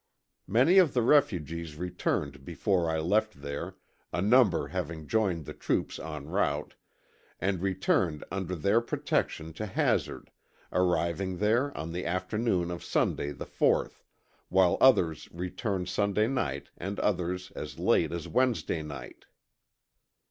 Many 0.47 0.79
of 0.79 0.95
the 0.95 1.03
refugees 1.03 1.75
returned 1.75 2.43
before 2.43 2.89
I 2.89 2.97
left 2.97 3.43
there, 3.43 3.75
a 4.11 4.19
number 4.19 4.69
having 4.69 5.05
joined 5.05 5.45
the 5.45 5.53
troops 5.53 5.99
en 5.99 6.25
route, 6.25 6.73
and 7.39 7.61
returned 7.61 8.23
under 8.31 8.55
their 8.55 8.81
protection 8.81 9.53
to 9.53 9.67
Hazard, 9.67 10.31
arriving 10.71 11.37
there 11.37 11.71
on 11.77 11.91
the 11.91 12.03
afternoon 12.07 12.71
of 12.71 12.83
Sunday, 12.83 13.29
the 13.31 13.45
4th, 13.45 14.01
while 14.49 14.75
others 14.81 15.29
returned 15.31 15.87
Sunday 15.87 16.25
night 16.27 16.71
and 16.79 16.99
others 17.01 17.51
as 17.55 17.77
late 17.77 18.11
as 18.11 18.27
Wednesday 18.27 18.81
night. 18.81 19.27